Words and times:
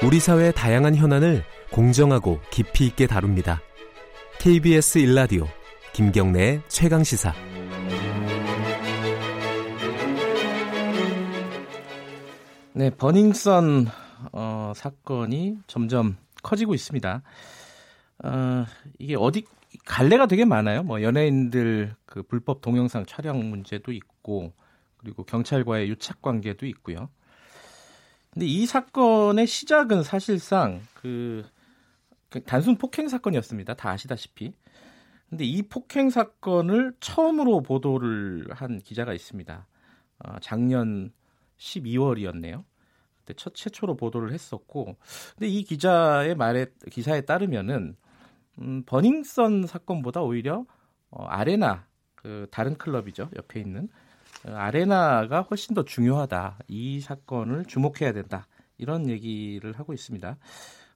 우리 0.00 0.20
사회의 0.20 0.52
다양한 0.52 0.94
현안을 0.94 1.42
공정하고 1.72 2.40
깊이 2.52 2.86
있게 2.86 3.08
다룹니다. 3.08 3.60
KBS 4.38 4.98
일라디오 4.98 5.48
김경래의 5.92 6.62
최강 6.68 7.02
시사. 7.02 7.34
네, 12.74 12.90
버닝썬 12.90 13.86
어, 14.30 14.72
사건이 14.76 15.58
점점 15.66 16.16
커지고 16.44 16.74
있습니다. 16.74 17.22
어, 18.22 18.64
이게 19.00 19.16
어디 19.16 19.44
갈래가 19.84 20.26
되게 20.26 20.44
많아요. 20.44 20.84
뭐 20.84 21.02
연예인들 21.02 21.96
그 22.06 22.22
불법 22.22 22.60
동영상 22.60 23.04
촬영 23.04 23.50
문제도 23.50 23.90
있고 23.90 24.52
그리고 24.98 25.24
경찰과의 25.24 25.88
유착 25.88 26.22
관계도 26.22 26.66
있고요. 26.66 27.08
근데 28.38 28.46
이 28.46 28.66
사건의 28.66 29.48
시작은 29.48 30.04
사실상 30.04 30.80
그, 30.94 31.44
그 32.30 32.40
단순 32.44 32.76
폭행 32.76 33.08
사건이었습니다. 33.08 33.74
다 33.74 33.90
아시다시피. 33.90 34.52
근데 35.28 35.44
이 35.44 35.62
폭행 35.62 36.08
사건을 36.08 36.94
처음으로 37.00 37.62
보도를 37.62 38.46
한 38.52 38.78
기자가 38.78 39.12
있습니다. 39.12 39.66
어, 40.20 40.36
작년 40.40 41.12
12월이었네요. 41.58 42.62
그때 43.18 43.34
첫 43.34 43.56
최초로 43.56 43.96
보도를 43.96 44.32
했었고, 44.32 44.96
근데 45.36 45.48
이 45.48 45.64
기자의 45.64 46.36
말에 46.36 46.66
기사에 46.92 47.22
따르면은 47.22 47.96
음, 48.60 48.84
버닝썬 48.86 49.66
사건보다 49.66 50.22
오히려 50.22 50.64
어, 51.10 51.24
아레나 51.24 51.88
그 52.14 52.46
다른 52.52 52.78
클럽이죠 52.78 53.30
옆에 53.34 53.58
있는 53.58 53.86
어, 53.86 53.88
아레나가 54.46 55.42
훨씬 55.42 55.74
더 55.74 55.84
중요하다. 55.84 56.58
이 56.68 57.00
사건을 57.00 57.64
주목해야 57.64 58.12
된다. 58.12 58.46
이런 58.78 59.08
얘기를 59.08 59.78
하고 59.78 59.92
있습니다. 59.92 60.36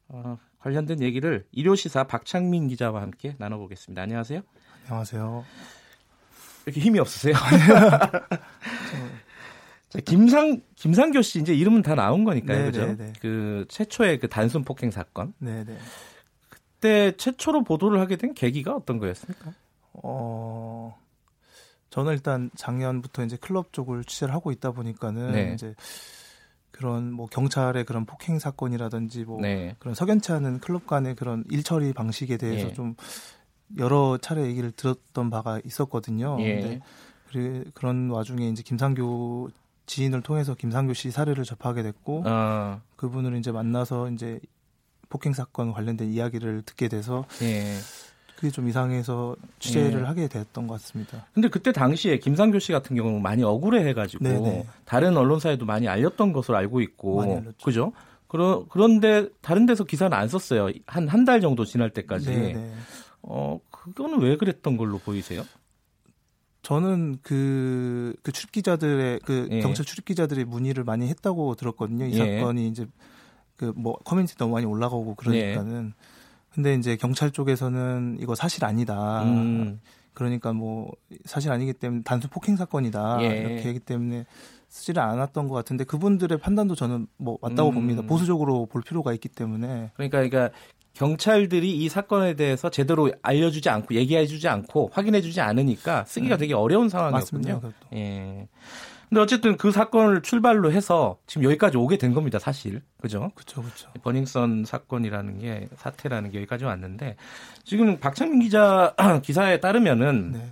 어, 0.08 0.38
관련된 0.58 1.00
얘기를 1.02 1.46
일요시사 1.50 2.04
박창민 2.04 2.68
기자와 2.68 3.02
함께 3.02 3.34
나눠보겠습니다. 3.38 4.02
안녕하세요. 4.02 4.42
안녕하세요. 4.84 5.44
이렇게 6.66 6.80
힘이 6.80 7.00
없으세요? 7.00 7.34
자, 9.88 9.98
김상 10.04 10.62
김상교 10.76 11.22
씨 11.22 11.40
이제 11.40 11.54
이름은 11.54 11.82
다 11.82 11.94
나온 11.94 12.24
거니까요, 12.24 12.58
네, 12.58 12.64
그죠? 12.66 12.86
네, 12.86 12.96
네. 12.96 13.12
그 13.20 13.66
최초의 13.68 14.20
그 14.20 14.28
단순 14.28 14.64
폭행 14.64 14.90
사건. 14.90 15.34
네, 15.38 15.64
네. 15.64 15.76
그때 16.48 17.12
최초로 17.16 17.64
보도를 17.64 18.00
하게 18.00 18.16
된 18.16 18.32
계기가 18.34 18.74
어떤 18.74 18.98
거였습니까? 18.98 19.52
어, 19.94 20.96
저는 21.92 22.14
일단 22.14 22.50
작년부터 22.56 23.22
이제 23.22 23.36
클럽 23.36 23.70
쪽을 23.72 24.04
취재를 24.04 24.32
하고 24.32 24.50
있다 24.50 24.72
보니까는 24.72 25.32
네. 25.32 25.52
이제 25.52 25.74
그런 26.70 27.12
뭐 27.12 27.26
경찰의 27.26 27.84
그런 27.84 28.06
폭행 28.06 28.38
사건이라든지 28.38 29.24
뭐 29.24 29.38
네. 29.42 29.76
그런 29.78 29.94
석연치 29.94 30.32
않은 30.32 30.60
클럽 30.60 30.86
간의 30.86 31.14
그런 31.14 31.44
일처리 31.50 31.92
방식에 31.92 32.38
대해서 32.38 32.70
예. 32.70 32.72
좀 32.72 32.96
여러 33.76 34.16
차례 34.16 34.46
얘기를 34.46 34.72
들었던 34.72 35.28
바가 35.28 35.60
있었거든요. 35.66 36.38
예. 36.40 36.60
근데 36.60 36.80
그래, 37.28 37.64
그런 37.74 38.08
와중에 38.08 38.48
이제 38.48 38.62
김상교 38.62 39.50
지인을 39.84 40.22
통해서 40.22 40.54
김상교 40.54 40.94
씨 40.94 41.10
사례를 41.10 41.44
접하게 41.44 41.82
됐고 41.82 42.22
어, 42.24 42.80
그분을 42.96 43.36
이제 43.36 43.52
만나서 43.52 44.08
이제 44.12 44.40
폭행 45.10 45.34
사건 45.34 45.72
관련된 45.72 46.10
이야기를 46.10 46.62
듣게 46.62 46.88
돼서 46.88 47.26
예. 47.42 47.76
그게 48.42 48.50
좀 48.50 48.68
이상해서 48.68 49.36
취재를 49.60 50.00
예. 50.00 50.04
하게 50.04 50.26
됐던 50.26 50.66
것 50.66 50.74
같습니다. 50.74 51.26
근데 51.32 51.48
그때 51.48 51.70
당시에 51.70 52.18
김상교 52.18 52.58
씨 52.58 52.72
같은 52.72 52.96
경우는 52.96 53.22
많이 53.22 53.44
억울해 53.44 53.86
해가지고 53.86 54.24
네네. 54.24 54.66
다른 54.84 55.16
언론사에도 55.16 55.64
많이 55.64 55.86
알렸던 55.86 56.32
것으로 56.32 56.56
알고 56.56 56.80
있고. 56.80 57.44
그죠? 57.64 57.92
그러, 58.26 58.66
그런데 58.68 59.28
다른 59.42 59.64
데서 59.64 59.84
기사는 59.84 60.12
안 60.16 60.26
썼어요. 60.26 60.72
한 60.86 61.06
한 61.08 61.24
달 61.24 61.40
정도 61.40 61.64
지날 61.64 61.90
때까지. 61.90 62.30
네, 62.30 62.52
네. 62.54 62.72
어 63.22 63.60
그거는 63.70 64.18
왜 64.20 64.36
그랬던 64.36 64.76
걸로 64.76 64.98
보이세요? 64.98 65.44
저는 66.62 67.18
그, 67.22 68.16
그 68.24 68.32
출입 68.32 68.50
기자들의 68.50 69.20
그 69.24 69.46
예. 69.52 69.60
경찰 69.60 69.84
출입 69.86 70.04
기자들의 70.04 70.44
문의를 70.46 70.82
많이 70.82 71.08
했다고 71.08 71.54
들었거든요. 71.54 72.06
이 72.06 72.18
예. 72.18 72.38
사건이 72.40 72.66
이제 72.66 72.86
그 73.56 73.72
뭐 73.76 73.96
커뮤니티 73.98 74.34
너무 74.36 74.54
많이 74.54 74.66
올라가고 74.66 75.14
그러니까는. 75.14 75.92
예. 75.96 76.11
근데 76.54 76.74
이제 76.74 76.96
경찰 76.96 77.30
쪽에서는 77.30 78.18
이거 78.20 78.34
사실 78.34 78.64
아니다. 78.64 79.22
음, 79.22 79.80
그러니까 80.14 80.52
뭐 80.52 80.90
사실 81.24 81.50
아니기 81.50 81.72
때문에 81.72 82.02
단순 82.04 82.30
폭행 82.30 82.56
사건이다. 82.56 83.18
예. 83.22 83.26
이렇게 83.38 83.68
하기 83.68 83.80
때문에 83.80 84.26
쓰지를 84.68 85.02
않았던 85.02 85.48
것 85.48 85.54
같은데 85.54 85.84
그분들의 85.84 86.38
판단도 86.38 86.74
저는 86.74 87.06
뭐 87.16 87.38
맞다고 87.40 87.70
음. 87.70 87.74
봅니다. 87.74 88.02
보수적으로 88.02 88.66
볼 88.66 88.82
필요가 88.82 89.12
있기 89.12 89.28
때문에. 89.28 89.90
그러니까 89.94 90.22
그러니까 90.22 90.50
경찰들이 90.94 91.74
이 91.74 91.88
사건에 91.88 92.34
대해서 92.34 92.68
제대로 92.68 93.10
알려주지 93.22 93.70
않고 93.70 93.94
얘기해주지 93.94 94.46
않고 94.48 94.90
확인해주지 94.92 95.40
않으니까 95.40 96.04
쓰기가 96.04 96.36
네. 96.36 96.40
되게 96.40 96.54
어려운 96.54 96.88
맞습니다. 96.88 96.98
상황이었군요. 96.98 97.60
그것도. 97.60 97.96
예. 97.96 98.48
근데 99.12 99.20
어쨌든 99.20 99.58
그 99.58 99.72
사건을 99.72 100.22
출발로 100.22 100.72
해서 100.72 101.18
지금 101.26 101.44
여기까지 101.44 101.76
오게 101.76 101.98
된 101.98 102.14
겁니다, 102.14 102.38
사실. 102.38 102.80
그죠? 102.98 103.30
그렇죠, 103.34 103.60
그렇죠. 103.60 103.90
버닝썬 104.02 104.64
사건이라는 104.64 105.38
게 105.38 105.68
사태라는 105.76 106.30
게 106.30 106.38
여기까지 106.38 106.64
왔는데 106.64 107.16
지금 107.62 108.00
박창민 108.00 108.40
기자 108.40 108.94
기사에 109.22 109.60
따르면은 109.60 110.32
네. 110.32 110.50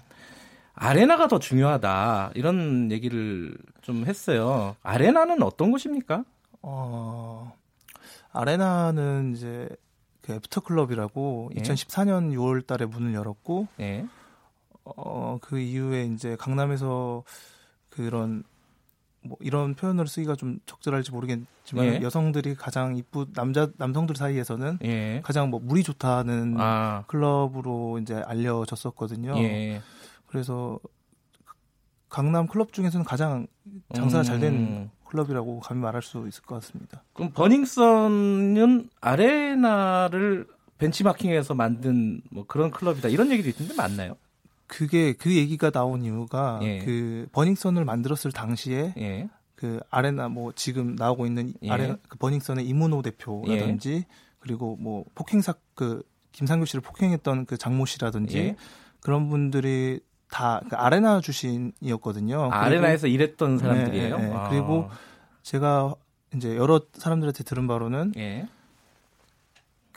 아레나가 0.75 1.27
더 1.27 1.39
중요하다 1.39 2.33
이런 2.35 2.93
얘기를 2.93 3.57
좀 3.81 4.05
했어요. 4.05 4.77
아레나는 4.83 5.43
어떤 5.43 5.71
곳입니까? 5.71 6.27
어, 6.61 7.55
아레나는 8.31 9.33
이제 9.37 9.71
그 10.21 10.35
after 10.35 10.61
클럽이라고 10.61 11.53
예. 11.57 11.63
2014년 11.63 12.35
6월 12.35 12.67
달에 12.67 12.85
문을 12.85 13.15
열었고, 13.15 13.69
예. 13.81 14.05
어, 14.85 15.39
그 15.41 15.59
이후에 15.59 16.05
이제 16.05 16.37
강남에서 16.37 17.25
그런 17.91 18.45
뭐 19.23 19.37
이런 19.41 19.75
표현으로 19.75 20.07
쓰기가 20.07 20.35
좀 20.35 20.59
적절할지 20.67 21.11
모르겠지만 21.13 21.85
예. 21.85 22.01
여성들이 22.01 22.55
가장 22.55 22.97
이쁘 22.97 23.27
남자 23.35 23.69
남성들 23.77 24.17
사이에서는 24.17 24.79
예. 24.85 25.21
가장 25.23 25.51
뭐 25.51 25.61
물이 25.61 25.83
좋다는 25.83 26.57
아. 26.59 27.05
클럽으로 27.07 27.99
이제 28.01 28.15
알려졌었거든요. 28.27 29.37
예. 29.39 29.83
그래서 30.27 30.79
강남 32.09 32.47
클럽 32.47 32.73
중에서는 32.73 33.05
가장 33.05 33.47
장사가 33.95 34.25
잘된 34.25 34.53
음. 34.53 34.91
클럽이라고 35.05 35.61
감히 35.61 35.81
말할 35.81 36.03
수 36.03 36.27
있을 36.29 36.43
것 36.43 36.55
같습니다. 36.57 37.03
그럼 37.13 37.33
버닝썬은 37.33 38.91
아레나를 39.01 40.47
벤치마킹해서 40.79 41.55
만든 41.55 42.23
뭐 42.31 42.45
그런 42.47 42.71
클럽이다 42.71 43.09
이런 43.09 43.31
얘기도 43.31 43.49
있던데 43.51 43.75
맞나요? 43.75 44.17
그게 44.71 45.13
그 45.13 45.35
얘기가 45.35 45.71
나온 45.71 46.05
이유가 46.05 46.61
예. 46.63 46.79
그 46.79 47.27
버닝썬을 47.33 47.85
만들었을 47.85 48.31
당시에 48.33 48.95
예. 48.99 49.29
그 49.57 49.81
아레나 49.91 50.29
뭐 50.29 50.53
지금 50.55 50.95
나오고 50.95 51.27
있는 51.27 51.53
예. 51.63 51.71
아레나 51.71 51.97
그 52.09 52.17
버닝썬의 52.19 52.67
이문호 52.67 53.03
대표라든지 53.03 54.05
그리고 54.39 54.77
뭐 54.77 55.05
폭행사 55.17 55.55
그 55.75 56.03
김상규 56.31 56.67
씨를 56.67 56.83
폭행했던 56.83 57.47
그 57.47 57.59
장모 57.59 57.85
씨라든지 57.87 58.39
예. 58.39 58.57
그런 59.01 59.29
분들이 59.29 60.01
다 60.31 60.61
그 60.69 60.77
아레나 60.77 61.21
출신이었거든요. 61.21 62.51
아, 62.53 62.63
아레나에서 62.63 63.09
일했던 63.09 63.59
사람들이에요. 63.59 64.17
네, 64.17 64.23
네, 64.23 64.29
네. 64.29 64.35
아. 64.35 64.49
그리고 64.49 64.89
제가 65.43 65.95
이제 66.37 66.57
여러 66.57 66.81
사람들한테 66.93 67.43
들은 67.43 67.67
바로는 67.67 68.13
예. 68.17 68.49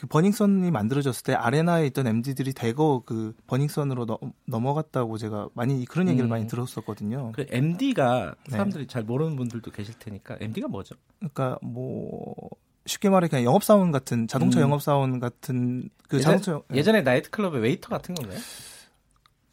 그 0.04 0.08
버닝썬이 0.08 0.70
만들어졌을 0.70 1.24
때 1.24 1.34
아레나에 1.34 1.86
있던 1.88 2.08
MD들이 2.08 2.52
대거 2.52 3.04
그 3.06 3.34
버닝썬으로 3.48 4.06
너- 4.06 4.20
넘어갔다고 4.46 5.18
제가 5.18 5.48
많이 5.54 5.86
그런 5.86 6.10
얘기를 6.10 6.28
음. 6.28 6.30
많이 6.30 6.46
들었었거든요. 6.46 7.32
그 7.34 7.46
MD가 7.50 8.36
네. 8.48 8.52
사람들이 8.52 8.88
잘 8.88 9.04
모르는 9.04 9.38
분들도 9.38 9.72
계실 9.72 9.94
테니까 9.98 10.36
MD가 10.42 10.68
뭐죠? 10.68 10.96
그러니까 11.20 11.58
뭐 11.62 12.36
쉽게 12.86 13.08
말해 13.08 13.30
그냥 13.30 13.46
영업 13.46 13.64
사원 13.64 13.94
같은 13.94 14.28
자동차 14.28 14.60
음. 14.60 14.64
영업 14.64 14.82
사원 14.82 15.22
같은 15.22 15.90
그 16.10 16.18
예전- 16.18 16.42
자동차 16.42 16.62
예전에 16.76 17.02
나이트 17.02 17.30
클럽의 17.30 17.62
웨이터 17.62 17.88
같은 17.88 18.14
건가요? 18.14 18.38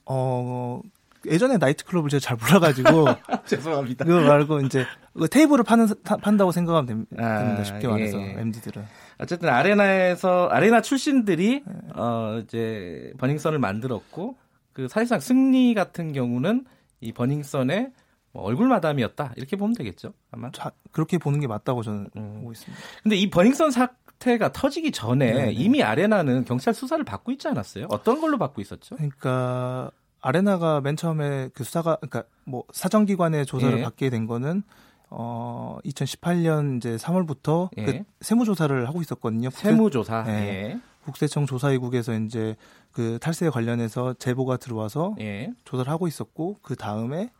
어 0.06 0.80
예전에 1.26 1.58
나이트클럽을 1.58 2.10
제가 2.10 2.18
잘 2.20 2.36
몰라가지고 2.36 3.04
죄송합니다. 3.46 4.04
그거 4.04 4.20
말고 4.26 4.62
이제 4.62 4.84
그 5.16 5.28
테이블을 5.28 5.62
파는 5.62 5.86
사- 5.86 5.94
타- 6.02 6.16
판다고 6.16 6.50
생각하면 6.50 6.86
됩- 7.06 7.20
아, 7.20 7.38
됩니다. 7.38 7.62
쉽게 7.64 7.86
예, 7.86 7.88
말해서 7.88 8.18
예. 8.20 8.34
MD들은 8.38 8.84
어쨌든 9.20 9.48
아레나에서 9.48 10.48
아레나 10.48 10.80
출신들이 10.80 11.62
네. 11.66 11.74
어 11.94 12.40
이제 12.42 13.12
버닝썬을 13.18 13.58
만들었고 13.58 14.36
그 14.72 14.88
사실상 14.88 15.20
승리 15.20 15.74
같은 15.74 16.12
경우는 16.12 16.64
이 17.00 17.12
버닝썬의 17.12 17.92
뭐 18.32 18.42
얼굴 18.44 18.68
마담이었다 18.68 19.32
이렇게 19.36 19.56
보면 19.56 19.74
되겠죠 19.74 20.12
아마. 20.30 20.50
자- 20.52 20.70
그렇게 20.92 21.18
보는 21.18 21.40
게 21.40 21.46
맞다고 21.46 21.82
저는 21.82 22.08
음. 22.16 22.34
보고 22.40 22.52
있습니다. 22.52 22.82
근데 23.02 23.16
이 23.16 23.28
버닝썬 23.28 23.70
사태가 23.72 24.52
터지기 24.52 24.92
전에 24.92 25.32
네, 25.32 25.44
네. 25.46 25.52
이미 25.52 25.82
아레나는 25.82 26.44
경찰 26.44 26.72
수사를 26.72 27.02
받고 27.04 27.32
있지 27.32 27.48
않았어요? 27.48 27.86
어떤 27.90 28.20
걸로 28.20 28.38
받고 28.38 28.60
있었죠? 28.60 28.96
그러니까 28.96 29.90
아레나가 30.20 30.80
맨 30.80 30.96
처음에 30.96 31.48
그 31.54 31.64
수사가 31.64 31.96
그러니까 31.96 32.24
뭐 32.44 32.64
사정기관의 32.72 33.46
조사를 33.46 33.78
예. 33.78 33.82
받게 33.82 34.10
된 34.10 34.26
거는 34.26 34.62
어 35.10 35.78
2018년 35.84 36.76
이제 36.78 36.96
3월부터 36.96 37.68
예. 37.78 37.84
그 37.84 38.02
세무조사를 38.20 38.86
하고 38.88 39.00
있었거든요. 39.00 39.48
국세- 39.50 39.62
세무조사. 39.70 40.22
네. 40.24 40.32
예. 40.32 40.80
국세청 41.04 41.46
조사위국에서 41.46 42.14
이제 42.14 42.54
그 42.92 43.18
탈세에 43.20 43.50
관련해서 43.50 44.14
제보가 44.14 44.58
들어와서 44.58 45.14
예. 45.20 45.52
조사를 45.64 45.90
하고 45.90 46.06
있었고 46.06 46.58
그 46.62 46.76
다음에 46.76 47.30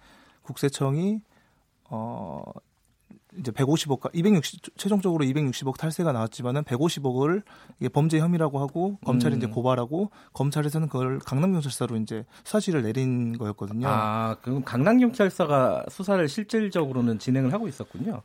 국세청이 0.43 1.21
어 1.91 2.43
이제 3.39 3.53
150억, 3.53 4.11
260 4.15 4.77
최종적으로 4.77 5.25
260억 5.25 5.77
탈세가 5.77 6.13
나왔지만은 6.13 6.65
150억을 6.65 7.43
이게 7.79 7.89
범죄 7.89 8.19
혐의라고 8.19 8.59
하고 8.59 8.99
검찰이 9.05 9.37
음. 9.37 9.39
이제 9.39 9.47
고발하고 9.47 10.11
검찰에서는 10.33 10.89
그걸 10.89 11.19
강남경찰서로 11.21 11.97
이제 11.97 12.25
수사지를 12.45 12.83
내린 12.83 13.39
거였거든요. 13.39 13.87
아, 13.89 14.37
그럼 14.43 14.65
강남경찰서가 14.65 15.87
수사를 15.89 16.27
실질적으로는 16.29 17.19
진행을 17.19 17.53
하고 17.53 17.69
있었군요. 17.69 18.23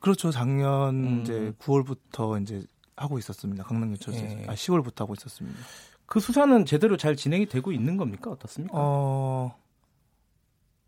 그렇죠. 0.00 0.30
작년 0.30 1.04
음. 1.04 1.20
이제 1.20 1.52
9월부터 1.58 2.42
이제 2.42 2.64
하고 2.96 3.18
있었습니다. 3.18 3.64
강남경찰서. 3.64 4.18
예. 4.18 4.46
아 4.48 4.54
10월부터 4.54 5.00
하고 5.00 5.14
있었습니다. 5.14 5.58
그 6.06 6.18
수사는 6.18 6.66
제대로 6.66 6.96
잘 6.96 7.14
진행이 7.14 7.46
되고 7.46 7.70
있는 7.70 7.96
겁니까? 7.96 8.30
어떻습니까? 8.30 8.74
어 8.76 9.54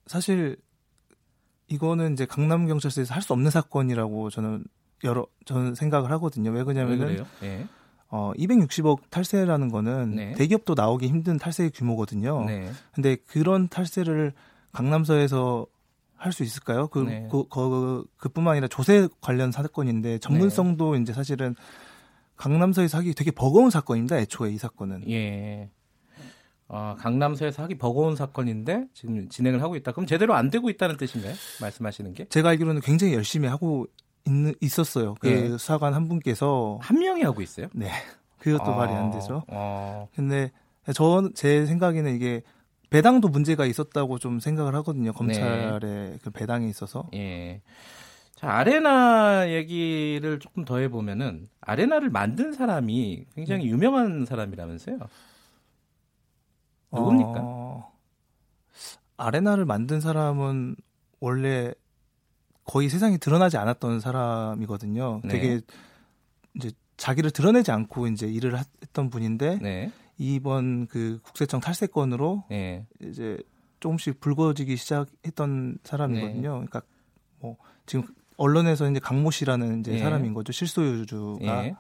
사실 0.07 0.57
이거는 1.73 2.13
이제 2.13 2.27
강남 2.27 2.67
경찰서에서 2.67 3.15
할 3.15 3.23
수 3.23 3.33
없는 3.33 3.51
사건이라고 3.51 4.31
저는 4.31 4.65
여러 5.05 5.27
저는 5.47 5.75
생각을 5.75 6.11
하거든요. 6.13 6.51
왜왜 6.51 6.65
그러냐면은? 6.65 7.25
예. 7.43 7.67
어 8.09 8.33
260억 8.37 9.11
탈세라는 9.11 9.71
거는 9.71 10.15
네. 10.17 10.33
대기업도 10.35 10.75
나오기 10.75 11.09
힘든 11.09 11.39
탈세 11.39 11.71
규모거든요. 11.71 12.45
네. 12.45 12.71
근데 12.93 13.17
그런 13.27 13.69
탈세를 13.69 14.33
강남서에서 14.73 15.67
할 16.17 16.33
수 16.33 16.45
있을까요? 16.45 16.87
그, 16.87 17.01
네. 17.01 17.27
그, 17.33 17.49
그, 17.49 18.05
그뿐만 18.17 18.53
아니라 18.53 18.69
조세 18.69 19.09
관련 19.21 19.51
사건인데 19.51 20.19
전문성도 20.19 20.95
네. 20.95 21.01
이제 21.01 21.13
사실은 21.13 21.57
강남서에서 22.37 22.99
하기 22.99 23.15
되게 23.15 23.33
버거운 23.33 23.71
사건입니다. 23.71 24.19
애초에 24.19 24.51
이 24.51 24.59
사건은. 24.59 25.11
예. 25.11 25.69
아, 26.73 26.97
강남서에서 26.99 27.63
하기 27.65 27.77
버거운 27.77 28.17
사건인데 28.17 28.87
지금 28.95 29.29
진행을 29.29 29.63
하고 29.63 29.77
있다. 29.77 29.93
그럼 29.93 30.07
제대로 30.07 30.35
안 30.35 30.51
되고 30.51 30.71
있다는 30.71 30.97
뜻인가요? 30.97 31.35
말씀하시는 31.61 32.15
게? 32.15 32.25
제가 32.25 32.49
알기로는 32.49 32.81
굉장히 32.81 33.13
열심히 33.15 33.47
하고 33.47 33.87
있는, 34.27 34.55
있었어요. 34.61 35.15
그 35.21 35.29
예. 35.29 35.49
수사관 35.51 35.95
한 35.95 36.09
분께서. 36.09 36.79
한 36.81 36.99
명이 36.99 37.23
하고 37.23 37.43
있어요? 37.43 37.69
네. 37.75 37.91
그것도 38.39 38.73
아, 38.73 38.77
말이 38.77 38.93
안 38.93 39.11
되죠. 39.11 39.45
어, 39.49 40.09
근데 40.15 40.51
저, 40.95 41.29
제 41.35 41.67
생각에는 41.67 42.15
이게 42.15 42.43
배당도 42.91 43.29
문제가 43.29 43.67
있었다고 43.67 44.19
좀 44.19 44.41
생각을 44.41 44.75
하거든요. 44.77 45.13
검찰의 45.13 46.19
그 46.23 46.31
배당에 46.31 46.69
있어서. 46.69 47.09
예. 47.15 47.61
자, 48.35 48.51
아레나 48.51 49.51
얘기를 49.51 50.39
조금 50.41 50.65
더 50.65 50.79
해보면은 50.79 51.49
아레나를 51.61 52.11
만든 52.11 52.53
사람이 52.53 53.27
굉장히 53.35 53.67
유명한 53.67 54.25
사람이라면서요? 54.27 54.99
누굽니까? 56.93 57.41
어, 57.43 57.93
아레나를 59.17 59.65
만든 59.65 60.01
사람은 60.01 60.77
원래 61.21 61.73
거의 62.65 62.89
세상에 62.89 63.17
드러나지 63.19 63.57
않았던 63.57 64.01
사람이거든요. 64.01 65.21
네. 65.25 65.29
되게 65.29 65.61
이제 66.55 66.71
자기를 66.97 67.31
드러내지 67.31 67.71
않고 67.73 68.07
이제 68.09 68.27
일을 68.27 68.59
하- 68.59 68.65
했던 68.83 69.11
분인데 69.11 69.59
네. 69.61 69.93
이번 70.19 70.87
그 70.87 71.21
국세청 71.23 71.61
탈세건으로 71.61 72.45
예. 72.53 72.87
이제 73.01 73.39
조금씩 73.81 74.21
불거지기 74.21 74.77
시작했던 74.77 75.73
네. 75.73 75.79
사람이거든요. 75.83 76.51
그러니까 76.51 76.83
뭐 77.41 77.57
지금 77.87 78.07
언론에서 78.37 78.89
이제 78.91 79.01
강모 79.01 79.31
씨라는 79.33 79.81
이제 79.81 79.95
예. 79.95 79.99
사람인 79.99 80.35
거죠. 80.35 80.53
실소유주가 80.53 81.65
예. 81.67 81.77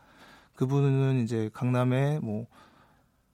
그분은 0.54 1.22
이제 1.22 1.50
강남에 1.52 2.18
뭐, 2.20 2.46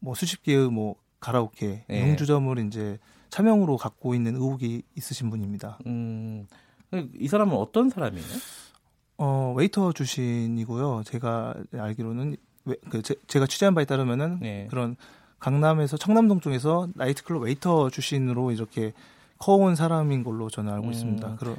뭐 0.00 0.14
수십 0.14 0.42
개의 0.42 0.70
뭐 0.70 0.96
가라오케, 1.20 1.84
예. 1.90 2.00
용주점을 2.08 2.58
이제 2.66 2.98
차명으로 3.30 3.76
갖고 3.76 4.14
있는 4.14 4.34
의혹이 4.36 4.82
있으신 4.96 5.30
분입니다. 5.30 5.78
음, 5.86 6.46
이 7.18 7.28
사람은 7.28 7.54
어떤 7.56 7.90
사람이에요? 7.90 8.24
어, 9.18 9.52
웨이터 9.56 9.92
출신이고요. 9.92 11.02
제가 11.04 11.54
알기로는 11.74 12.36
웨- 12.64 12.76
그 12.88 13.02
제, 13.02 13.14
제가 13.26 13.46
취재한 13.46 13.74
바에 13.74 13.84
따르면은 13.84 14.38
네. 14.40 14.66
그런 14.70 14.96
강남에서 15.40 15.96
청담동 15.96 16.40
쪽에서 16.40 16.88
나이트클럽 16.94 17.42
웨이터 17.42 17.90
출신으로 17.90 18.50
이렇게 18.52 18.92
커온 19.38 19.74
사람인 19.76 20.24
걸로 20.24 20.48
저는 20.48 20.72
알고 20.72 20.86
음. 20.86 20.92
있습니다. 20.92 21.36
그런 21.36 21.56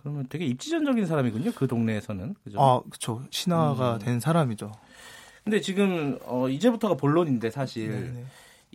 그러면 0.00 0.26
되게 0.28 0.46
입지전적인 0.46 1.06
사람이군요. 1.06 1.52
그 1.52 1.66
동네에서는. 1.66 2.34
그죠? 2.44 2.60
아, 2.60 2.80
그쵸. 2.88 3.24
신화가 3.30 3.94
음. 3.94 3.98
된 3.98 4.20
사람이죠. 4.20 4.70
근데 5.42 5.60
지금 5.60 6.18
어, 6.24 6.48
이제부터가 6.48 6.94
본론인데 6.96 7.50
사실 7.50 7.90
네네. 7.90 8.24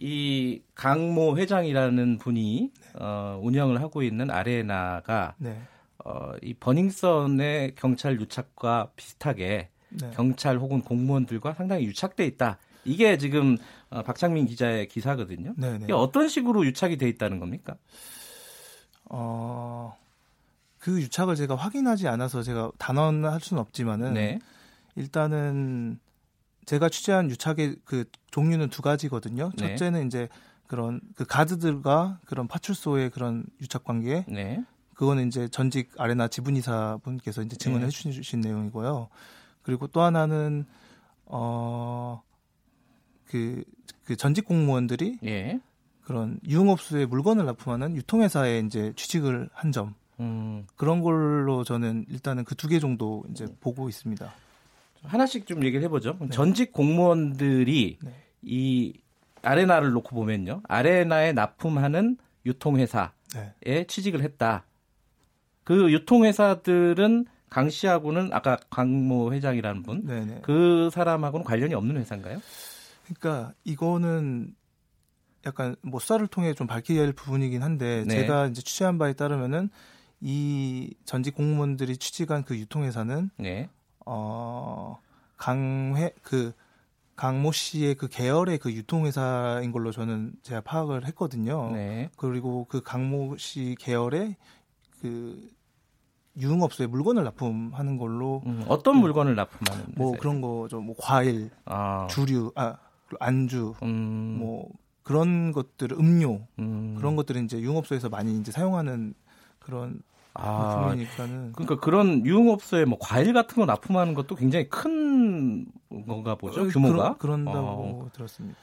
이 0.01 0.63
강모 0.73 1.37
회장이라는 1.37 2.17
분이 2.17 2.71
어, 2.95 3.39
운영을 3.43 3.81
하고 3.81 4.01
있는 4.01 4.31
아레나가 4.31 5.35
네. 5.37 5.61
어, 6.03 6.31
이 6.41 6.55
버닝썬의 6.55 7.75
경찰 7.75 8.19
유착과 8.19 8.89
비슷하게 8.95 9.69
네. 9.89 10.11
경찰 10.15 10.57
혹은 10.57 10.81
공무원들과 10.81 11.53
상당히 11.53 11.85
유착돼 11.85 12.25
있다. 12.25 12.57
이게 12.83 13.19
지금 13.19 13.59
어, 13.91 14.01
박창민 14.01 14.47
기자의 14.47 14.87
기사거든요. 14.87 15.53
네네. 15.55 15.83
이게 15.83 15.93
어떤 15.93 16.27
식으로 16.27 16.65
유착이 16.65 16.97
돼 16.97 17.07
있다는 17.07 17.39
겁니까? 17.39 17.75
어, 19.05 19.95
그 20.79 20.99
유착을 20.99 21.35
제가 21.35 21.53
확인하지 21.55 22.07
않아서 22.07 22.41
제가 22.41 22.71
단언할 22.79 23.39
수는 23.39 23.61
없지만은 23.61 24.15
네. 24.15 24.39
일단은 24.95 25.99
제가 26.65 26.89
취재한 26.89 27.29
유착의 27.29 27.77
그 27.85 28.05
종류는 28.31 28.69
두 28.69 28.81
가지거든요. 28.81 29.51
네. 29.57 29.69
첫째는 29.69 30.07
이제 30.07 30.27
그런 30.67 31.01
그 31.15 31.25
가드들과 31.25 32.19
그런 32.25 32.47
파출소의 32.47 33.09
그런 33.09 33.45
유착 33.61 33.83
관계. 33.83 34.25
네. 34.27 34.63
그거는 34.95 35.27
이제 35.27 35.47
전직 35.47 35.91
아레나 35.97 36.27
지분이사 36.27 36.99
분께서 37.03 37.41
이제 37.41 37.55
증언해 37.57 37.85
네. 37.87 37.91
주신 37.91 38.39
내용이고요. 38.41 39.09
그리고 39.63 39.87
또 39.87 40.01
하나는 40.01 40.65
어, 41.25 42.21
그, 43.25 43.63
그 44.05 44.15
전직 44.15 44.45
공무원들이 44.45 45.19
예. 45.23 45.59
그런 46.03 46.39
유흥업소에 46.47 47.05
물건을 47.05 47.45
납품하는 47.45 47.95
유통회사에 47.95 48.59
이제 48.59 48.93
취직을 48.95 49.49
한 49.53 49.71
점. 49.71 49.95
음, 50.19 50.67
그런 50.75 51.01
걸로 51.01 51.63
저는 51.63 52.05
일단은 52.09 52.43
그 52.43 52.55
두 52.55 52.67
개 52.67 52.79
정도 52.79 53.23
이제 53.31 53.47
보고 53.59 53.89
있습니다. 53.89 54.31
하나씩 55.03 55.47
좀 55.47 55.63
얘기를 55.63 55.83
해보죠. 55.83 56.17
네. 56.19 56.29
전직 56.29 56.71
공무원들이 56.71 57.97
네. 58.01 58.11
이 58.41 58.93
아레나를 59.41 59.91
놓고 59.91 60.15
보면요. 60.15 60.61
아레나에 60.67 61.33
납품하는 61.33 62.17
유통회사에 62.45 63.09
네. 63.65 63.83
취직을 63.85 64.21
했다. 64.21 64.65
그 65.63 65.91
유통회사들은 65.91 67.25
강 67.49 67.69
씨하고는 67.69 68.29
아까 68.31 68.57
강모 68.69 69.33
회장이라는 69.33 69.83
분, 69.83 70.05
네네. 70.05 70.39
그 70.43 70.89
사람하고는 70.91 71.43
관련이 71.43 71.73
없는 71.73 71.97
회사인가요? 71.97 72.39
그러니까 73.03 73.53
이거는 73.65 74.55
약간 75.45 75.75
뭐 75.81 75.99
수사를 75.99 76.25
통해 76.27 76.53
좀 76.53 76.67
밝혀야 76.67 77.01
할 77.01 77.13
부분이긴 77.13 77.61
한데 77.61 78.05
네. 78.07 78.21
제가 78.21 78.47
이제 78.47 78.61
취재한 78.61 78.97
바에 78.97 79.13
따르면은 79.13 79.69
이 80.21 80.93
전직 81.03 81.35
공무원들이 81.35 81.97
취직한 81.97 82.43
그 82.43 82.55
유통회사는 82.55 83.31
네. 83.37 83.69
어 84.05 84.99
강회 85.37 86.13
그 86.21 86.53
강모 87.15 87.51
씨의 87.51 87.95
그 87.95 88.07
계열의 88.07 88.57
그 88.57 88.73
유통회사인 88.73 89.71
걸로 89.71 89.91
저는 89.91 90.33
제가 90.41 90.61
파악을 90.61 91.05
했거든요. 91.07 91.71
네. 91.71 92.09
그리고 92.17 92.65
그 92.67 92.81
강모 92.81 93.37
씨 93.37 93.75
계열의 93.79 94.37
그 95.01 95.49
유흥업소에 96.37 96.87
물건을 96.87 97.23
납품하는 97.25 97.97
걸로 97.97 98.41
음, 98.45 98.63
어떤 98.67 98.97
물건을 98.97 99.35
납품하는 99.35 99.93
뭐 99.95 100.07
회사예요? 100.07 100.19
그런 100.19 100.41
거죠. 100.41 100.79
뭐 100.79 100.95
과일, 100.97 101.49
아, 101.65 102.07
주류, 102.09 102.51
아 102.55 102.77
안주, 103.19 103.75
음, 103.83 104.37
뭐 104.39 104.69
그런 105.03 105.51
것들, 105.51 105.91
음료 105.93 106.47
음, 106.59 106.95
그런 106.97 107.15
것들은 107.15 107.45
이제 107.45 107.59
유흥업소에서 107.59 108.09
많이 108.09 108.39
이제 108.39 108.51
사용하는 108.51 109.13
그런 109.59 110.01
아, 110.33 110.79
물품이니까는 110.79 111.53
그러니까 111.53 111.79
그런 111.79 112.25
유흥업소에 112.25 112.85
뭐 112.85 112.97
과일 112.99 113.33
같은 113.33 113.55
거 113.55 113.65
납품하는 113.65 114.13
것도 114.13 114.35
굉장히 114.35 114.69
큰 114.69 115.65
건가 116.07 116.35
보죠 116.35 116.67
규모가. 116.67 117.17
그런, 117.17 117.43
그런 117.43 117.45
다고 117.45 118.05
어. 118.05 118.09
들었습니다. 118.13 118.57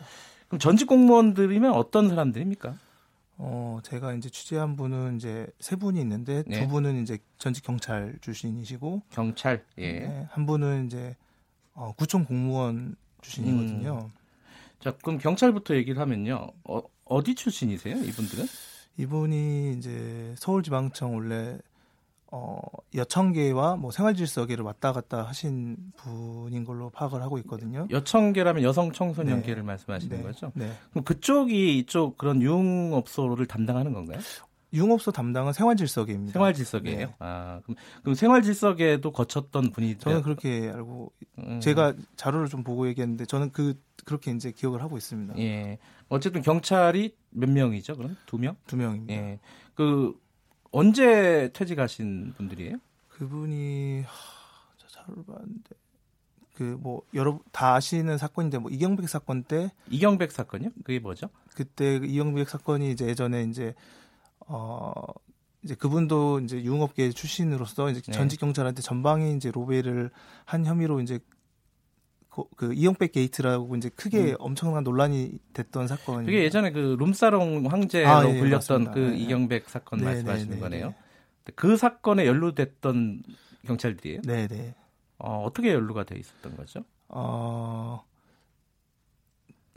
그럼 0.48 0.58
전직 0.58 0.86
공무원들이면 0.86 1.72
어떤 1.72 2.08
사람들입니까? 2.08 2.74
어 3.40 3.78
제가 3.84 4.14
이제 4.14 4.28
취재한 4.30 4.76
분은 4.76 5.16
이제 5.16 5.46
세 5.60 5.76
분이 5.76 6.00
있는데 6.00 6.42
네. 6.46 6.60
두 6.60 6.68
분은 6.68 7.02
이제 7.02 7.18
전직 7.36 7.64
경찰 7.64 8.16
출신이시고 8.20 9.02
경찰. 9.10 9.64
예. 9.78 9.92
네, 10.00 10.26
한 10.30 10.46
분은 10.46 10.86
이제 10.86 11.14
어, 11.74 11.92
구청 11.96 12.24
공무원 12.24 12.96
출신이거든요. 13.20 14.10
자, 14.80 14.92
그럼 15.02 15.18
경찰부터 15.18 15.76
얘기를 15.76 16.00
하면요. 16.00 16.48
어, 16.64 16.82
어디 17.04 17.34
출신이세요, 17.34 17.96
이분들은? 17.96 18.46
이분이 18.98 19.74
이제 19.78 20.34
서울지방청 20.36 21.14
원래 21.14 21.58
어, 22.30 22.60
여청계와 22.94 23.76
뭐 23.76 23.90
생활질서계를 23.90 24.62
왔다 24.62 24.92
갔다 24.92 25.22
하신 25.22 25.76
분인 25.96 26.64
걸로 26.64 26.90
파악을 26.90 27.22
하고 27.22 27.38
있거든요. 27.38 27.86
여청계라면 27.90 28.62
여성 28.62 28.92
청소년계를 28.92 29.62
네. 29.62 29.66
말씀하시는 29.66 30.16
네. 30.18 30.22
거죠? 30.22 30.52
네. 30.54 30.70
그럼 30.90 31.04
그쪽이 31.04 31.78
이쪽 31.78 32.18
그런 32.18 32.42
유흥업소를 32.42 33.46
담당하는 33.46 33.94
건가요? 33.94 34.18
유흥업소 34.72 35.12
담당은 35.12 35.52
생활질서계입니다. 35.52 36.32
생활질서계예요. 36.32 37.06
네. 37.06 37.14
아 37.18 37.60
그럼, 37.64 37.76
그럼 38.02 38.14
생활질서계도 38.14 39.12
거쳤던 39.12 39.70
분이 39.70 39.98
저는 39.98 40.22
그렇게 40.22 40.70
알고 40.70 41.12
음, 41.38 41.60
제가 41.60 41.94
자료를 42.16 42.48
좀 42.48 42.62
보고 42.64 42.86
얘기했는데 42.88 43.24
저는 43.24 43.52
그 43.52 43.80
그렇게 44.04 44.30
이제 44.30 44.52
기억을 44.52 44.82
하고 44.82 44.96
있습니다. 44.96 45.38
예 45.38 45.78
어쨌든 46.08 46.42
경찰이 46.42 47.14
몇 47.30 47.48
명이죠? 47.48 47.96
그럼 47.96 48.16
두 48.26 48.38
명? 48.38 48.56
두 48.66 48.76
명입니다. 48.76 49.14
예. 49.14 49.38
그 49.74 50.14
언제 50.70 51.50
퇴직하신 51.52 52.34
분들이에요? 52.36 52.76
그분이 53.08 54.02
하, 54.02 54.12
저 54.76 54.86
자료를 54.88 55.24
봤는데 55.24 55.70
그뭐 56.54 57.02
여러 57.14 57.38
다 57.52 57.74
아시는 57.74 58.18
사건인데 58.18 58.58
뭐 58.58 58.70
이경백 58.70 59.08
사건 59.08 59.44
때 59.44 59.70
이경백 59.90 60.32
사건이요? 60.32 60.70
그게 60.84 60.98
뭐죠? 60.98 61.28
그때 61.54 62.00
그 62.00 62.06
이경백 62.06 62.48
사건이 62.48 62.90
이제 62.90 63.06
예전에 63.06 63.44
이제 63.44 63.74
어 64.48 64.92
이제 65.62 65.74
그분도 65.74 66.40
이제 66.40 66.62
유흥업계 66.62 67.10
출신으로서 67.10 67.90
이제 67.90 68.00
네. 68.00 68.12
전직 68.12 68.40
경찰한테 68.40 68.82
전방위 68.82 69.34
이제 69.36 69.50
로베를 69.50 70.10
한 70.44 70.64
혐의로 70.64 71.00
이제 71.00 71.18
그, 72.30 72.44
그 72.56 72.72
이영백 72.72 73.12
게이트라고 73.12 73.76
이제 73.76 73.88
크게 73.88 74.36
엄청난 74.38 74.84
논란이 74.84 75.38
됐던 75.52 75.88
사건이 75.88 76.20
음. 76.20 76.26
그게 76.26 76.44
예전에 76.44 76.70
그 76.70 76.96
룸사롱 76.98 77.66
황제로 77.66 78.08
아, 78.08 78.26
예, 78.28 78.38
불렸던 78.38 78.84
맞습니다. 78.84 78.92
그 78.92 78.98
네, 79.00 79.10
네. 79.10 79.18
이경백 79.18 79.68
사건 79.68 79.98
네, 79.98 80.04
말씀하시는 80.06 80.50
네, 80.50 80.56
네, 80.56 80.60
거네요. 80.60 80.94
네. 81.44 81.52
그 81.54 81.76
사건에 81.76 82.26
연루됐던 82.26 83.22
경찰들이에요. 83.66 84.22
네, 84.24 84.46
네. 84.46 84.74
어, 85.18 85.42
어떻게 85.44 85.72
연루가 85.72 86.04
돼 86.04 86.16
있었던 86.16 86.56
거죠? 86.56 86.84
어 87.08 88.04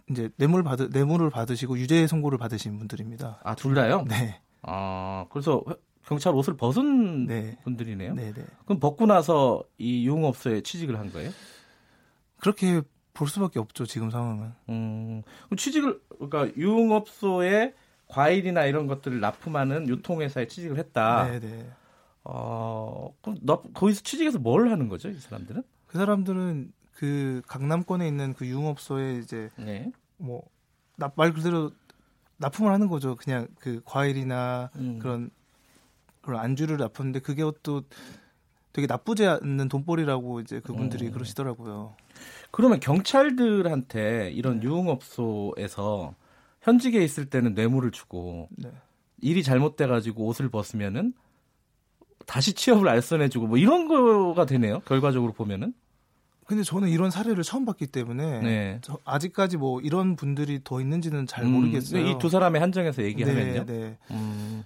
이제 0.09 0.29
뇌물 0.37 0.63
받으 0.63 0.89
뇌물을 0.91 1.29
받으시고 1.29 1.79
유죄 1.79 2.05
선고를 2.05 2.37
받으신 2.37 2.77
분들입니다. 2.77 3.39
아, 3.43 3.55
둘 3.55 3.73
다요? 3.73 4.05
네. 4.07 4.41
아, 4.61 5.25
그래서 5.29 5.63
경찰 6.05 6.33
옷을 6.33 6.55
벗은 6.55 7.25
네. 7.25 7.57
분들이네요. 7.63 8.13
네, 8.15 8.33
네. 8.33 8.45
그럼 8.65 8.79
벗고 8.79 9.05
나서 9.05 9.63
이 9.77 10.05
유흥업소에 10.07 10.61
취직을 10.61 10.99
한 10.99 11.11
거예요? 11.11 11.31
그렇게 12.37 12.81
볼 13.13 13.27
수밖에 13.27 13.59
없죠, 13.59 13.85
지금 13.85 14.09
상황은. 14.09 14.51
음, 14.69 15.21
그럼 15.45 15.57
취직을 15.57 16.01
그러니까 16.19 16.55
유흥업소에 16.57 17.73
과일이나 18.07 18.65
이런 18.65 18.87
것들을 18.87 19.19
납품하는 19.19 19.87
유통회사에 19.87 20.47
취직을 20.47 20.77
했다. 20.77 21.29
네, 21.31 21.39
네. 21.39 21.69
어, 22.23 23.13
그럼 23.21 23.37
너, 23.41 23.61
거기서 23.61 24.01
취직해서 24.01 24.39
뭘 24.39 24.69
하는 24.69 24.89
거죠, 24.89 25.09
이 25.09 25.13
사람들은? 25.13 25.63
그 25.87 25.97
사람들은 25.97 26.73
그 26.93 27.41
강남권에 27.47 28.07
있는 28.07 28.33
그 28.33 28.45
유흥업소에 28.45 29.19
이제 29.19 29.49
네. 29.55 29.91
뭐말 30.17 31.33
그대로 31.33 31.71
납품을 32.41 32.71
하는 32.71 32.87
거죠. 32.87 33.15
그냥 33.15 33.47
그 33.59 33.81
과일이나 33.85 34.69
음. 34.75 34.99
그런 34.99 35.29
그런 36.21 36.41
안주를 36.41 36.77
납품하는데 36.77 37.19
그게 37.19 37.43
또 37.63 37.83
되게 38.73 38.87
나쁘지 38.87 39.25
않는 39.25 39.69
돈벌이라고 39.69 40.39
이제 40.41 40.59
그분들이 40.59 41.07
음. 41.07 41.11
그러시더라고요. 41.11 41.95
그러면 42.51 42.79
경찰들한테 42.79 44.31
이런 44.31 44.61
유흥업소에서 44.61 46.15
현직에 46.61 47.03
있을 47.03 47.25
때는 47.25 47.53
뇌물을 47.53 47.91
주고 47.91 48.49
네. 48.51 48.71
일이 49.21 49.43
잘못돼 49.43 49.87
가지고 49.87 50.25
옷을 50.25 50.49
벗으면은 50.49 51.13
다시 52.25 52.53
취업을 52.53 52.87
알선해주고 52.87 53.47
뭐 53.47 53.57
이런 53.57 53.87
거가 53.87 54.45
되네요. 54.45 54.79
결과적으로 54.81 55.33
보면은. 55.33 55.73
근데 56.45 56.63
저는 56.63 56.89
이런 56.89 57.11
사례를 57.11 57.43
처음 57.43 57.65
봤기 57.65 57.87
때문에 57.87 58.41
네. 58.41 58.79
저 58.81 58.97
아직까지 59.05 59.57
뭐 59.57 59.79
이런 59.81 60.15
분들이 60.15 60.59
더 60.63 60.81
있는지는 60.81 61.27
잘 61.27 61.45
모르겠어요. 61.45 62.01
음, 62.01 62.07
이두 62.07 62.29
사람의 62.29 62.59
한정에서 62.59 63.03
얘기하면요. 63.03 63.65
네, 63.65 63.73
네. 63.73 63.97
음. 64.11 64.63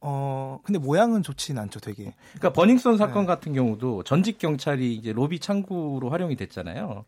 어 0.00 0.58
근데 0.64 0.78
모양은 0.78 1.22
좋진 1.22 1.58
않죠, 1.58 1.78
되게. 1.80 2.14
그러니까 2.30 2.52
버닝썬 2.52 2.96
사건 2.96 3.22
네. 3.22 3.26
같은 3.26 3.52
경우도 3.52 4.02
전직 4.04 4.38
경찰이 4.38 4.94
이제 4.94 5.12
로비 5.12 5.38
창구로 5.38 6.08
활용이 6.08 6.36
됐잖아요. 6.36 7.04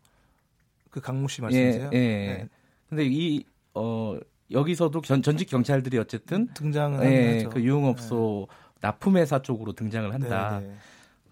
그 0.91 1.01
강모 1.01 1.27
씨 1.27 1.41
말씀이세요? 1.41 1.89
예, 1.93 1.97
예. 1.97 2.27
네. 2.27 2.49
근데 2.87 3.05
이 3.05 3.43
어, 3.73 4.15
여기서도 4.51 5.01
전, 5.01 5.23
전직 5.23 5.49
경찰들이 5.49 5.97
어쨌든 5.97 6.47
등장은 6.53 7.03
예, 7.11 7.37
하죠. 7.37 7.49
그 7.49 7.63
유흥업소 7.63 8.47
납품회사 8.79 9.41
쪽으로 9.41 9.73
등장을 9.73 10.13
한다. 10.13 10.59
네, 10.59 10.67
네. 10.67 10.75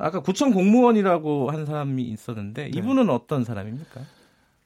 아까 0.02 0.20
구청 0.22 0.52
공무원이라고 0.52 1.52
한 1.52 1.66
사람이 1.66 2.04
있었는데 2.04 2.64
네. 2.64 2.72
이분은 2.78 3.10
어떤 3.10 3.44
사람입니까? 3.44 4.02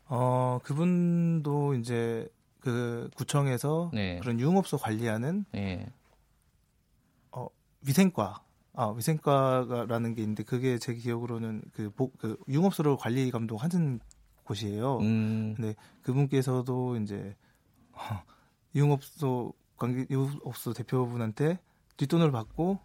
어 0.08 0.60
그분도 0.64 1.76
이제 1.76 2.28
그 2.60 3.10
구청에서 3.16 3.92
네. 3.94 4.20
그런 4.22 4.40
유흥업소 4.40 4.78
관리하는 4.78 5.46
예. 5.56 5.88
위생과 7.86 8.44
아 8.74 8.88
위생과라는 8.90 10.16
게 10.16 10.22
있는데 10.22 10.44
그게 10.44 10.78
제 10.78 10.94
기억으로는 10.94 11.62
그, 11.74 11.90
복, 11.92 12.18
그 12.18 12.38
유흥업소를 12.50 12.98
관리 12.98 13.32
감독하는 13.32 14.00
곳이에요. 14.44 14.98
음. 15.00 15.54
근데 15.56 15.76
그분께서도 16.02 16.98
이제 16.98 17.36
어, 17.94 18.24
유흥업소 18.76 19.54
관계 19.78 20.06
유흥업소 20.10 20.74
대표분한테 20.74 21.60
뒷돈을 21.98 22.32
받고 22.32 22.80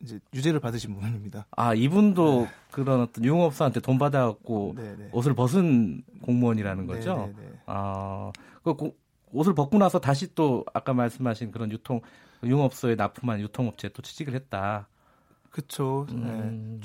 이제 0.00 0.20
유죄를 0.34 0.60
받으신 0.60 0.94
분입니다. 0.94 1.46
아, 1.50 1.74
이분도 1.74 2.46
그런 2.70 3.00
어떤 3.00 3.24
유흥업소한테 3.24 3.80
돈 3.80 3.98
받아갖고 3.98 4.74
네, 4.76 4.96
네. 4.96 5.08
옷을 5.12 5.34
벗은 5.34 6.02
공무원이라는 6.22 6.86
네, 6.86 6.94
거죠? 6.94 7.32
네, 7.36 7.42
네. 7.42 7.52
아, 7.66 8.30
그 8.62 8.74
고- 8.74 8.96
옷을 9.32 9.54
벗고 9.54 9.76
나서 9.78 9.98
다시 9.98 10.34
또 10.34 10.64
아까 10.72 10.94
말씀하신 10.94 11.50
그런 11.50 11.70
유통 11.72 12.00
유흥업소에 12.44 12.94
납품한 12.94 13.40
유통업체에 13.40 13.90
또 13.92 14.00
취직을 14.02 14.34
했다. 14.34 14.86
그쵸. 15.50 16.06
네. 16.10 16.14
음, 16.16 16.80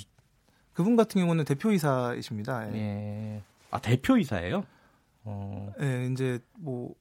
그분 0.73 0.95
같은 0.95 1.21
경우는 1.21 1.45
대표이사이십니다. 1.45 2.73
예. 2.73 2.77
예. 2.77 3.43
아 3.69 3.79
대표이사예요? 3.79 4.65
어, 5.25 5.71
예, 5.79 6.09
이제 6.11 6.39
뭐 6.57 6.95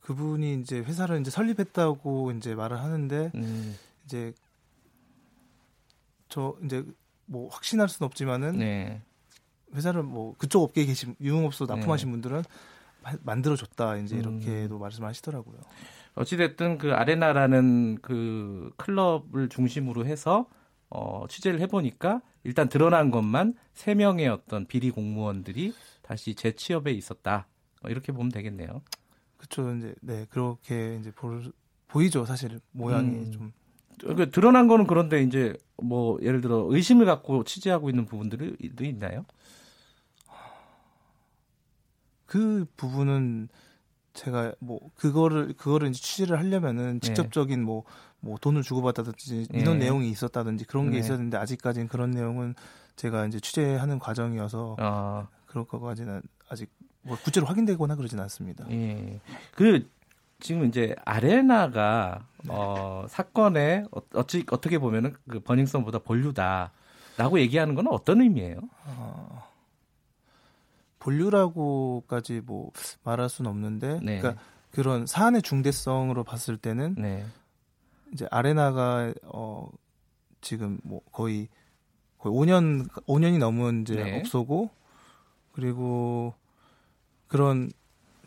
그분이 0.00 0.54
이제 0.60 0.78
회사를 0.78 1.20
이제 1.20 1.30
설립했다고 1.30 2.32
이제 2.32 2.54
말을 2.54 2.78
하는데 2.80 3.30
음, 3.34 3.76
이제 4.04 4.32
저 6.34 6.56
이제 6.64 6.84
뭐 7.26 7.48
확신할 7.48 7.88
수는 7.88 8.06
없지만은 8.06 8.58
네. 8.58 9.00
회사를 9.72 10.02
뭐 10.02 10.34
그쪽 10.36 10.64
업계에 10.64 10.84
계신 10.84 11.14
유흥업소 11.20 11.66
납품하신 11.66 12.08
네. 12.08 12.10
분들은 12.10 12.42
만들어 13.22 13.54
줬다 13.54 13.98
이제 13.98 14.16
음. 14.16 14.40
이렇게도 14.40 14.80
말씀하시더라고요. 14.80 15.56
어찌됐든 16.16 16.78
그 16.78 16.92
아레나라는 16.92 17.98
그 18.02 18.72
클럽을 18.78 19.48
중심으로 19.48 20.06
해서 20.06 20.48
어, 20.90 21.26
취재를 21.28 21.60
해보니까 21.60 22.20
일단 22.42 22.68
드러난 22.68 23.12
것만 23.12 23.54
세 23.72 23.94
명의 23.94 24.26
어떤 24.26 24.66
비리 24.66 24.90
공무원들이 24.90 25.72
다시 26.02 26.34
재취업에 26.34 26.90
있었다. 26.90 27.46
어, 27.84 27.90
이렇게 27.90 28.10
보면 28.10 28.32
되겠네요. 28.32 28.82
그쵸 29.36 29.72
이제 29.76 29.94
네 30.00 30.26
그렇게 30.30 30.96
이제 30.96 31.12
볼, 31.12 31.52
보이죠 31.86 32.24
사실 32.24 32.58
모양이 32.72 33.18
음. 33.18 33.30
좀 33.30 33.52
그 34.00 34.30
드러난 34.30 34.68
거는 34.68 34.86
그런데 34.86 35.22
이제 35.22 35.56
뭐 35.76 36.18
예를 36.22 36.40
들어 36.40 36.66
의심을 36.68 37.06
갖고 37.06 37.44
취재하고 37.44 37.90
있는 37.90 38.06
부분들이 38.06 38.56
있나요? 38.60 39.24
그 42.26 42.66
부분은 42.76 43.48
제가 44.14 44.54
뭐 44.60 44.80
그거를 44.94 45.54
그거를 45.54 45.88
이제 45.88 46.00
취재를 46.00 46.38
하려면은 46.38 47.00
직접적인 47.00 47.62
뭐뭐 47.62 48.38
돈을 48.40 48.62
주고받았든지 48.62 49.48
민원 49.52 49.78
네. 49.78 49.86
내용이 49.86 50.08
있었다든지 50.10 50.64
그런 50.64 50.86
게 50.90 50.92
네. 50.92 50.98
있었는데 51.00 51.36
아직까지는 51.36 51.88
그런 51.88 52.12
내용은 52.12 52.54
제가 52.96 53.26
이제 53.26 53.40
취재하는 53.40 53.98
과정이어서 53.98 54.76
아, 54.78 55.26
그럴 55.46 55.64
거까지는 55.64 56.22
아직 56.48 56.70
뭐 57.02 57.16
구체로 57.22 57.46
확인되거나 57.46 57.96
그러진 57.96 58.20
않습니다. 58.20 58.64
예. 58.70 59.20
그 59.52 59.88
지금 60.44 60.66
이제 60.66 60.94
아레나가 61.06 62.26
어, 62.48 63.06
사건에 63.08 63.82
어, 63.90 64.00
어찌 64.12 64.44
어떻게 64.50 64.78
보면은 64.78 65.14
그 65.26 65.40
버닝썬보다 65.40 66.00
본류다라고 66.00 67.40
얘기하는 67.40 67.74
건 67.74 67.86
어떤 67.88 68.20
의미예요? 68.20 68.58
어, 68.84 69.50
본류라고까지 70.98 72.42
뭐 72.44 72.72
말할 73.04 73.30
수는 73.30 73.50
없는데, 73.50 74.00
네. 74.02 74.18
그러니까 74.18 74.42
그런 74.70 75.06
사안의 75.06 75.40
중대성으로 75.40 76.24
봤을 76.24 76.58
때는 76.58 76.96
네. 76.98 77.24
이제 78.12 78.28
아레나가 78.30 79.14
어 79.22 79.70
지금 80.42 80.78
뭐 80.84 81.00
거의 81.10 81.48
거의 82.18 82.34
5년 82.34 82.90
5년이 83.06 83.38
넘은 83.38 83.80
이제 83.80 83.94
네. 83.94 84.18
업소고 84.18 84.68
그리고 85.52 86.34
그런 87.28 87.70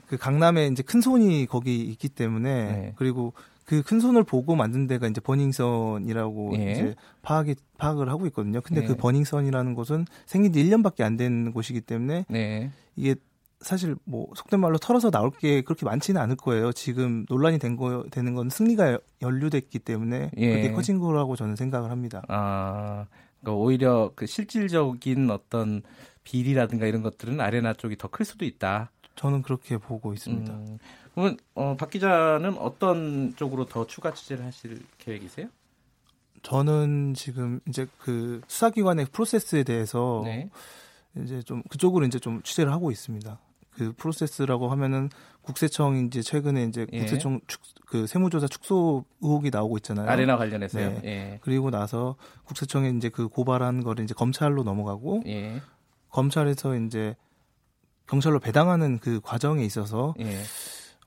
그 0.07 0.17
강남에 0.17 0.67
이제 0.67 0.83
큰 0.83 1.01
손이 1.01 1.45
거기 1.47 1.81
있기 1.81 2.09
때문에 2.09 2.71
네. 2.71 2.93
그리고 2.95 3.33
그 3.65 3.81
큰 3.83 3.99
손을 3.99 4.23
보고 4.23 4.55
만든 4.55 4.87
데가 4.87 5.07
이제 5.07 5.19
버닝썬이라고 5.19 6.53
예. 6.57 6.71
이제 6.71 6.95
파악이 7.21 7.55
파악을 7.77 8.09
하고 8.09 8.25
있거든요. 8.27 8.61
근데 8.61 8.81
네. 8.81 8.87
그 8.87 8.95
버닝썬이라는 8.95 9.73
곳은 9.73 10.05
생긴 10.25 10.53
지 10.53 10.63
1년밖에 10.63 11.01
안 11.01 11.17
된 11.17 11.51
곳이기 11.51 11.81
때문에 11.81 12.25
네. 12.29 12.71
이게 12.95 13.15
사실 13.59 13.95
뭐 14.05 14.27
속된 14.35 14.59
말로 14.59 14.77
털어서 14.77 15.09
나올 15.11 15.31
게 15.31 15.61
그렇게 15.61 15.83
많지는 15.85 16.21
않을 16.21 16.35
거예요. 16.37 16.71
지금 16.71 17.25
논란이 17.27 17.59
된 17.59 17.75
거 17.75 18.05
되는 18.11 18.35
건 18.35 18.49
승리가 18.49 18.99
연루됐기 19.21 19.79
때문에 19.79 20.31
예. 20.37 20.53
그게 20.55 20.71
커진 20.71 20.99
거라고 20.99 21.35
저는 21.35 21.55
생각을 21.57 21.91
합니다. 21.91 22.21
아, 22.29 23.07
그러니까 23.41 23.61
오히려 23.61 24.11
그 24.15 24.27
실질적인 24.27 25.29
어떤 25.29 25.81
비리라든가 26.23 26.85
이런 26.85 27.01
것들은 27.01 27.39
아레나 27.41 27.73
쪽이 27.73 27.97
더 27.97 28.07
클 28.09 28.25
수도 28.25 28.45
있다. 28.45 28.91
저는 29.17 29.41
그렇게 29.41 29.77
보고 29.77 30.13
있습니다. 30.13 30.53
음, 30.53 30.77
그러면 31.13 31.37
어, 31.55 31.75
박 31.75 31.89
기자는 31.89 32.57
어떤 32.57 33.35
쪽으로 33.35 33.65
더 33.65 33.85
추가 33.85 34.13
취재를 34.13 34.45
하실 34.45 34.79
계획이세요? 34.99 35.47
저는 36.43 37.15
지금 37.15 37.59
이제 37.67 37.87
그 37.97 38.41
수사기관의 38.47 39.07
프로세스에 39.11 39.63
대해서 39.63 40.21
네. 40.23 40.49
이제 41.21 41.41
좀 41.41 41.63
그쪽으로 41.69 42.05
이제 42.05 42.19
좀 42.19 42.41
취재를 42.43 42.71
하고 42.71 42.91
있습니다. 42.91 43.39
그 43.71 43.93
프로세스라고 43.97 44.69
하면은 44.69 45.09
국세청이 45.41 46.05
이제 46.05 46.21
최근에 46.21 46.63
이제 46.63 46.85
예. 46.93 46.99
국세청 46.99 47.41
축, 47.47 47.61
그 47.85 48.05
세무조사 48.05 48.47
축소 48.47 49.03
의혹이 49.21 49.49
나오고 49.49 49.77
있잖아요. 49.77 50.09
아레나 50.09 50.37
관련해서요. 50.37 50.89
네. 50.89 51.01
예. 51.05 51.39
그리고 51.41 51.71
나서 51.71 52.15
국세청에 52.45 52.89
이제 52.89 53.09
그 53.09 53.27
고발한 53.27 53.83
거를 53.83 54.03
이제 54.03 54.13
검찰로 54.13 54.63
넘어가고 54.63 55.23
예. 55.25 55.61
검찰에서 56.09 56.75
이제 56.75 57.15
경찰로 58.07 58.39
배당하는 58.39 58.99
그 58.99 59.19
과정에 59.21 59.63
있어서 59.63 60.15
예. 60.19 60.41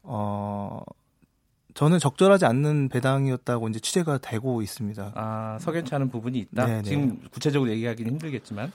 어 0.03 0.83
저는 1.75 1.99
적절하지 1.99 2.45
않는 2.47 2.89
배당이었다고 2.89 3.69
이제 3.69 3.81
취재가 3.81 4.19
되고 4.19 4.61
있습니다. 4.63 5.13
아, 5.15 5.59
석연치 5.61 5.95
않은 5.95 6.11
부분이 6.11 6.39
있다. 6.39 6.67
네, 6.67 6.77
네. 6.77 6.83
지금 6.83 7.21
구체적으로 7.31 7.71
얘기하기는 7.71 8.11
힘들겠지만. 8.13 8.73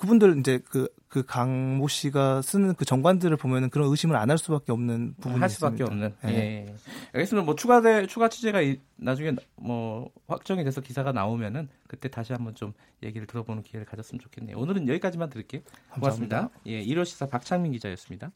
그분들 0.00 0.38
이제 0.38 0.58
그, 0.68 0.88
그 1.08 1.22
강 1.24 1.76
모 1.78 1.88
씨가 1.88 2.40
쓰는 2.42 2.74
그 2.74 2.84
정관들을 2.84 3.36
보면은 3.36 3.68
그런 3.70 3.88
의심을 3.90 4.16
안 4.16 4.30
할 4.30 4.38
수밖에 4.38 4.72
없는 4.72 5.14
부분이 5.20 5.40
할 5.40 5.50
수밖에 5.50 5.82
있습니다. 5.82 6.06
없는. 6.06 6.14
네. 6.22 6.66
예. 6.68 6.74
알겠습니다. 7.14 7.44
뭐 7.44 7.54
추가돼 7.54 8.06
추가 8.06 8.28
취재가 8.28 8.60
이- 8.62 8.78
나중에 8.96 9.32
뭐 9.56 10.10
확정이 10.28 10.62
돼서 10.64 10.80
기사가 10.80 11.12
나오면은 11.12 11.68
그때 11.88 12.08
다시 12.08 12.32
한번 12.32 12.54
좀 12.54 12.72
얘기를 13.02 13.26
들어보는 13.26 13.62
기회를 13.62 13.86
가졌으면 13.86 14.20
좋겠네요. 14.20 14.56
오늘은 14.58 14.88
여기까지만 14.88 15.30
드릴게요. 15.30 15.62
고맙습니다. 15.90 16.36
감사합니다. 16.48 16.60
예, 16.66 16.84
1호 16.84 17.04
시사 17.04 17.26
박창민 17.26 17.72
기자였습니다. 17.72 18.30